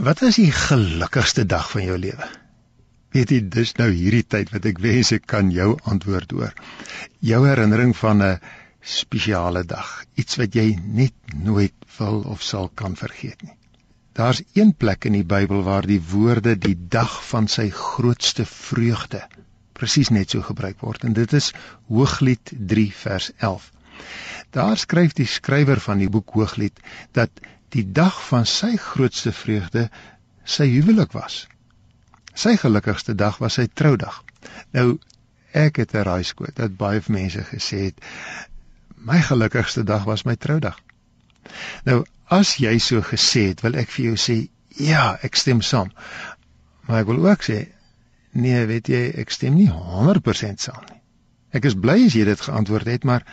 Wat 0.00 0.22
is 0.24 0.38
die 0.40 0.52
gelukkigste 0.52 1.42
dag 1.44 1.66
van 1.70 1.82
jou 1.84 1.96
lewe? 2.00 2.26
Weet 3.12 3.32
jy, 3.34 3.40
dis 3.52 3.74
nou 3.76 3.90
hierdie 3.92 4.24
tyd 4.24 4.48
wat 4.54 4.64
ek 4.70 4.78
wens 4.80 5.10
ek 5.12 5.26
kan 5.28 5.50
jou 5.52 5.74
antwoord 5.92 6.32
oor. 6.38 6.54
Jou 7.20 7.40
herinnering 7.44 7.92
van 7.98 8.22
'n 8.24 8.38
spesiale 8.80 9.60
dag, 9.68 9.90
iets 10.16 10.38
wat 10.40 10.56
jy 10.56 10.78
net 11.00 11.34
nooit 11.36 11.76
wil 11.98 12.22
of 12.32 12.40
sal 12.40 12.70
kan 12.74 12.96
vergeet 12.96 13.42
nie. 13.42 13.52
Daar's 14.16 14.42
een 14.54 14.72
plek 14.72 15.04
in 15.04 15.18
die 15.18 15.28
Bybel 15.34 15.62
waar 15.68 15.84
die 15.86 16.00
woorde 16.00 16.56
die 16.56 16.78
dag 16.88 17.20
van 17.28 17.48
sy 17.48 17.68
grootste 17.68 18.46
vreugde 18.46 19.20
presies 19.72 20.08
net 20.08 20.30
so 20.30 20.40
gebruik 20.40 20.80
word 20.80 21.04
en 21.04 21.12
dit 21.12 21.32
is 21.32 21.52
Hooglied 21.88 22.52
3 22.72 22.92
vers 23.04 23.32
11. 23.36 23.70
Daar 24.50 24.76
skryf 24.80 25.12
die 25.12 25.28
skrywer 25.28 25.80
van 25.80 25.98
die 25.98 26.08
boek 26.08 26.32
Hooglied 26.32 26.80
dat 27.12 27.30
die 27.74 27.86
dag 27.92 28.16
van 28.28 28.46
sy 28.46 28.74
grootste 28.76 29.32
vreugde 29.32 29.88
sy 30.44 30.66
huwelik 30.72 31.12
was. 31.12 31.46
Sy 32.34 32.56
gelukkigste 32.58 33.14
dag 33.14 33.38
was 33.42 33.58
sy 33.58 33.66
troudag. 33.66 34.22
Nou 34.74 34.98
ek 35.52 35.76
het 35.82 35.94
'n 35.94 36.06
raaiskoot 36.06 36.56
dat 36.56 36.76
baie 36.76 37.02
mense 37.06 37.42
gesê 37.44 37.78
het 37.90 38.00
my 38.96 39.20
gelukkigste 39.20 39.84
dag 39.84 40.04
was 40.04 40.24
my 40.24 40.36
troudag. 40.36 40.78
Nou 41.84 42.04
as 42.26 42.56
jy 42.56 42.78
so 42.78 43.02
gesê 43.02 43.48
het, 43.48 43.60
wil 43.60 43.74
ek 43.74 43.90
vir 43.90 44.04
jou 44.04 44.16
sê 44.16 44.48
ja, 44.76 45.18
ek 45.22 45.36
stem 45.36 45.62
saam. 45.62 45.90
Maar 46.86 47.00
ek 47.00 47.06
wil 47.06 47.26
ook 47.26 47.42
sê 47.42 47.68
nee, 48.32 48.66
weet 48.66 48.88
jy, 48.88 49.12
ek 49.18 49.30
stem 49.30 49.54
nie 49.54 49.70
100% 49.70 50.62
saam 50.62 50.84
nie. 50.90 51.00
Ek 51.50 51.64
is 51.64 51.74
bly 51.74 52.06
as 52.06 52.14
jy 52.14 52.24
dit 52.24 52.40
geantwoord 52.40 52.86
het, 52.86 53.04
maar 53.04 53.26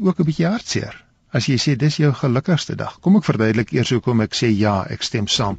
ook 0.00 0.20
'n 0.20 0.24
bietjie 0.24 0.46
hartseer 0.46 1.05
as 1.32 1.48
jy 1.48 1.56
sê 1.58 1.76
dis 1.76 1.96
jou 1.96 2.12
gelukkigste 2.12 2.76
dag. 2.76 3.00
Kom 3.00 3.16
ek 3.16 3.24
verduidelik 3.24 3.72
eers 3.72 3.90
hoekom 3.90 4.20
ek 4.20 4.34
sê 4.34 4.50
ja, 4.52 4.84
ek 4.90 5.02
stem 5.02 5.28
saam. 5.28 5.58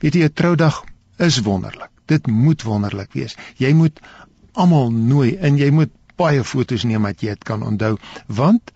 Weet 0.00 0.14
jy, 0.14 0.24
'n 0.24 0.32
troudag 0.32 0.84
is 1.18 1.42
wonderlik. 1.42 1.90
Dit 2.06 2.26
moet 2.26 2.62
wonderlik 2.62 3.12
wees. 3.12 3.36
Jy 3.58 3.72
moet 3.72 4.00
almal 4.52 4.90
nooi 4.90 5.36
en 5.36 5.58
jy 5.58 5.70
moet 5.70 5.92
baie 6.16 6.44
foto's 6.44 6.84
neem 6.84 7.02
wat 7.02 7.22
jy 7.22 7.34
dit 7.36 7.44
kan 7.44 7.62
onthou, 7.62 7.96
want 8.26 8.72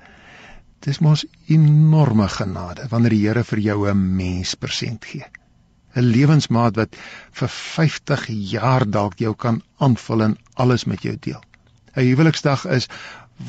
dis 0.87 0.99
mos 0.99 1.25
enorme 1.47 2.29
genade 2.29 2.89
wanneer 2.91 3.15
die 3.15 3.23
Here 3.27 3.45
vir 3.45 3.59
jou 3.59 3.89
'n 3.91 4.17
mens 4.17 4.55
persent 4.55 5.05
gee. 5.05 5.25
'n 5.97 6.13
Lewensmaat 6.15 6.77
wat 6.77 6.97
vir 7.33 7.49
50 7.49 8.27
jaar 8.29 8.85
dalk 8.91 9.19
jou 9.19 9.35
kan 9.35 9.63
aanvul 9.79 10.23
en 10.23 10.37
alles 10.55 10.85
met 10.85 11.03
jou 11.03 11.17
deel. 11.21 11.43
'n 11.97 12.07
Huweliksdag 12.09 12.67
is 12.67 12.89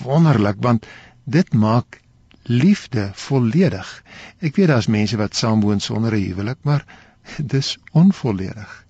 wonderlik 0.03 0.57
want 0.59 0.85
dit 1.25 1.53
maak 1.53 2.02
liefde 2.43 3.11
volledig. 3.13 4.03
Ek 4.39 4.55
weet 4.55 4.67
daar's 4.67 4.87
mense 4.87 5.17
wat 5.17 5.35
saamwoon 5.35 5.79
sonder 5.79 6.15
'n 6.15 6.23
huwelik, 6.23 6.57
maar 6.61 6.85
dis 7.55 7.77
onvolledig. 7.91 8.85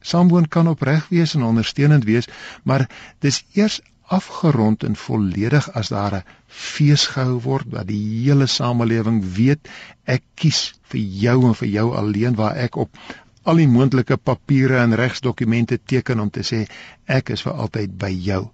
Saamwoon 0.00 0.48
kan 0.48 0.68
opreg 0.68 1.08
wees 1.08 1.34
en 1.34 1.42
ondersteunend 1.42 2.04
wees, 2.04 2.28
maar 2.62 2.88
dis 3.18 3.44
eers 3.52 3.80
afgerond 4.08 4.84
en 4.84 4.96
volledig 4.96 5.70
as 5.72 5.88
daar 5.88 6.14
'n 6.16 6.24
fees 6.46 7.06
gehou 7.06 7.40
word 7.40 7.66
wat 7.70 7.86
die 7.86 8.24
hele 8.24 8.46
samelewing 8.46 9.24
weet 9.34 9.68
ek 10.04 10.22
kies 10.34 10.74
vir 10.82 11.00
jou 11.00 11.46
en 11.46 11.54
vir 11.54 11.68
jou 11.68 11.94
alleen 11.96 12.34
waar 12.34 12.56
ek 12.56 12.76
op 12.76 12.96
al 13.42 13.56
die 13.56 13.68
moontlike 13.68 14.16
papiere 14.16 14.78
en 14.78 14.94
regsdokumente 14.94 15.78
teken 15.84 16.20
om 16.20 16.30
te 16.30 16.40
sê 16.40 16.66
ek 17.06 17.30
is 17.30 17.42
vir 17.42 17.52
altyd 17.52 17.98
by 17.98 18.10
jou. 18.10 18.50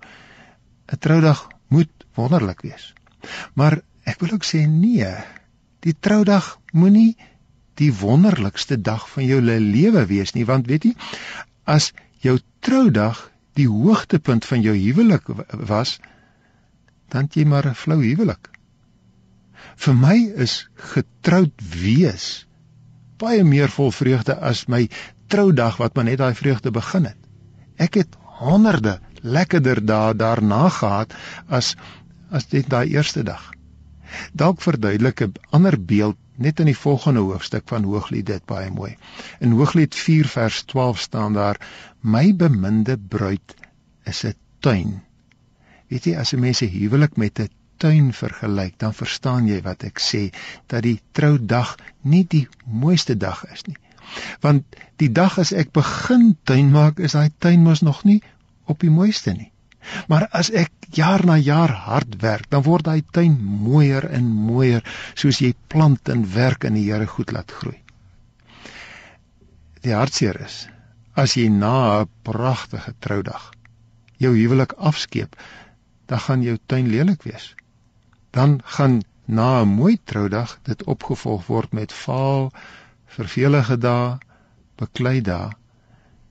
'n 0.93 0.99
Troudag 0.99 1.49
moet 1.69 1.91
wonderlik 2.15 2.61
wees. 2.63 2.95
Maar 3.55 3.81
Ek 4.05 4.21
wil 4.21 4.37
ook 4.37 4.47
sê 4.47 4.65
nee. 4.69 5.11
Die 5.85 5.95
troudag 6.01 6.59
moenie 6.73 7.17
die 7.81 7.91
wonderlikste 7.93 8.79
dag 8.81 9.09
van 9.11 9.27
jou 9.27 9.41
lewe 9.43 10.05
wees 10.07 10.35
nie, 10.35 10.45
want 10.47 10.69
weet 10.71 10.85
jy, 10.89 10.95
as 11.65 11.93
jou 12.23 12.39
troudag 12.65 13.19
die 13.59 13.69
hoogtepunt 13.69 14.47
van 14.47 14.63
jou 14.63 14.75
huwelik 14.77 15.27
was, 15.71 15.99
dan 17.11 17.29
jy 17.33 17.45
maar 17.45 17.67
'n 17.67 17.75
flou 17.75 18.01
huwelik. 18.03 18.51
Vir 19.77 19.95
my 19.95 20.17
is 20.47 20.69
getroud 20.95 21.53
wees 21.59 22.47
baie 23.19 23.45
meer 23.47 23.71
vol 23.73 23.93
vreugde 23.95 24.37
as 24.51 24.67
my 24.69 24.87
troudag 25.33 25.79
wat 25.83 25.95
maar 25.97 26.09
net 26.09 26.21
daai 26.21 26.35
vreugde 26.35 26.73
begin 26.75 27.09
het. 27.11 27.21
Ek 27.79 27.99
het 28.01 28.17
honderde 28.41 28.99
lekkerder 29.23 29.81
dae 29.87 30.15
daarna 30.15 30.69
gehad 30.69 31.15
as 31.49 31.75
as 32.35 32.49
dit 32.51 32.67
daai 32.69 32.91
eerste 32.91 33.23
dag. 33.23 33.53
Dalk 34.33 34.63
verduidelik 34.63 35.21
'n 35.23 35.33
ander 35.51 35.77
beeld 35.85 36.17
net 36.37 36.61
in 36.61 36.67
die 36.67 36.79
volgende 36.79 37.21
hoofstuk 37.21 37.69
van 37.71 37.85
Hooglied 37.85 38.27
dit 38.27 38.45
baie 38.45 38.71
mooi. 38.71 38.97
In 39.41 39.51
Hooglied 39.51 39.95
4 39.95 40.29
vers 40.29 40.63
12 40.63 40.99
staan 40.99 41.33
daar: 41.33 41.61
My 42.01 42.37
beminde 42.37 42.99
bruid 42.99 43.55
is 44.05 44.25
'n 44.25 44.35
tuin. 44.61 45.03
Weet 45.89 46.05
jy 46.05 46.17
as 46.17 46.33
'n 46.35 46.41
mens 46.41 46.59
se 46.59 46.67
huwelik 46.67 47.17
met 47.17 47.39
'n 47.39 47.49
tuin 47.77 48.13
vergelyk, 48.13 48.79
dan 48.79 48.95
verstaan 48.95 49.47
jy 49.47 49.63
wat 49.63 49.83
ek 49.85 50.01
sê 50.01 50.33
dat 50.67 50.83
die 50.83 51.01
troudag 51.13 51.77
nie 52.01 52.25
die 52.29 52.49
mooiste 52.65 53.17
dag 53.17 53.45
is 53.53 53.65
nie. 53.67 53.77
Want 54.41 54.77
die 54.97 55.13
dag 55.13 55.39
as 55.39 55.53
ek 55.53 55.73
begin 55.73 56.37
tuin 56.45 56.71
maak, 56.71 56.99
is 56.99 57.13
daai 57.13 57.31
tuin 57.39 57.63
mos 57.63 57.81
nog 57.81 58.05
nie 58.05 58.23
op 58.65 58.81
die 58.81 58.91
mooiste 58.91 59.33
nie. 59.33 59.51
Maar 60.09 60.29
as 60.31 60.51
ek 60.51 60.71
jaar 60.97 61.25
na 61.27 61.37
jaar 61.37 61.73
hard 61.87 62.21
werk, 62.21 62.51
dan 62.51 62.63
word 62.63 62.85
daai 62.85 63.03
tuin 63.13 63.37
mooier 63.41 64.07
en 64.11 64.29
mooier 64.29 64.85
soos 65.15 65.41
jy 65.41 65.55
plant 65.69 66.09
en 66.09 66.25
werk 66.35 66.65
in 66.65 66.79
die 66.79 66.87
Here 66.91 67.07
goed 67.07 67.33
laat 67.33 67.51
groei. 67.51 67.81
Die 69.85 69.93
hartseer 69.93 70.41
is 70.45 70.65
as 71.15 71.37
jy 71.39 71.49
na 71.49 72.03
'n 72.03 72.09
pragtige 72.27 72.95
troudag 72.99 73.51
jou 74.19 74.33
huwelik 74.35 74.73
afskeep, 74.73 75.37
dan 76.07 76.21
gaan 76.21 76.43
jou 76.43 76.59
tuin 76.67 76.89
lelik 76.89 77.23
wees. 77.23 77.55
Dan 78.31 78.61
gaan 78.65 79.03
na 79.25 79.63
'n 79.63 79.69
mooi 79.69 79.99
troudag 80.05 80.59
dit 80.63 80.85
opgevolg 80.85 81.47
word 81.47 81.73
met 81.73 81.93
vaal, 81.93 82.53
vervelige 83.07 83.79
dae, 83.79 84.19
beklei 84.77 85.21
dae. 85.21 85.51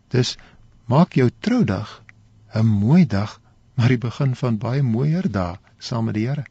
Dis 0.09 0.38
maak 0.86 1.13
jou 1.13 1.30
troudag 1.40 2.03
'n 2.53 2.66
mooi 2.66 3.06
dag 3.06 3.40
maar 3.75 3.94
die 3.94 4.01
begin 4.01 4.35
van 4.35 4.57
baie 4.61 4.84
mooier 4.85 5.29
dae 5.31 5.57
saam 5.79 6.06
met 6.09 6.17
die 6.17 6.28
Here. 6.28 6.45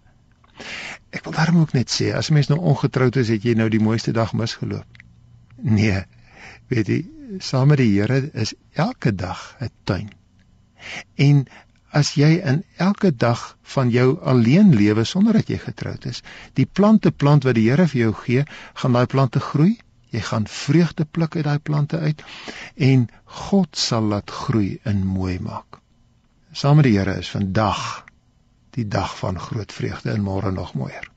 Ek 1.17 1.25
wil 1.25 1.35
daarom 1.37 1.61
ook 1.63 1.75
net 1.77 1.93
sê 1.93 2.11
as 2.17 2.31
mens 2.35 2.51
nou 2.51 2.59
ongetroud 2.73 3.17
is, 3.23 3.31
het 3.33 3.45
jy 3.47 3.55
nou 3.59 3.69
die 3.73 3.83
mooiste 3.83 4.13
dag 4.17 4.35
misgeloop. 4.37 5.03
Nee, 5.63 6.03
weet 6.73 6.91
jy, 6.93 7.01
saam 7.39 7.71
met 7.73 7.81
die 7.81 7.91
Here 7.95 8.19
is 8.45 8.55
elke 8.87 9.15
dag 9.15 9.45
'n 9.61 9.71
tuin. 9.85 10.11
En 11.15 11.45
as 11.93 12.15
jy 12.19 12.41
in 12.53 12.65
elke 12.77 13.13
dag 13.17 13.57
van 13.75 13.91
jou 13.91 14.19
alleen 14.21 14.75
lewe 14.75 15.05
sonder 15.05 15.33
dat 15.33 15.49
jy 15.49 15.59
getroud 15.59 16.05
is, 16.07 16.23
die 16.55 16.67
plante 16.67 17.13
plant 17.13 17.45
wat 17.45 17.55
die 17.55 17.69
Here 17.71 17.87
vir 17.89 18.01
jou 18.01 18.13
gee, 18.25 18.45
gaan 18.75 18.93
daai 18.93 19.07
plante 19.07 19.41
groei. 19.41 19.79
Jy 20.11 20.21
gaan 20.21 20.47
vreugde 20.47 21.05
pluk 21.05 21.37
uit 21.37 21.45
daai 21.45 21.59
plante 21.59 21.99
uit 21.99 22.25
en 22.77 23.09
God 23.25 23.77
sal 23.77 24.03
laat 24.03 24.31
groei 24.31 24.79
en 24.85 25.07
mooi 25.07 25.39
maak 25.41 25.82
saam 26.53 26.77
met 26.77 26.85
die 26.85 26.99
Here 26.99 27.15
is 27.19 27.31
vandag 27.31 28.05
die 28.77 28.89
dag 28.89 29.17
van 29.19 29.41
groot 29.41 29.73
vreugde 29.73 30.11
en 30.13 30.25
môre 30.25 30.53
nog 30.53 30.75
mooier. 30.75 31.09